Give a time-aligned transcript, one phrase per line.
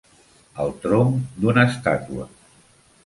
[0.63, 2.27] El tronc d'una estàtua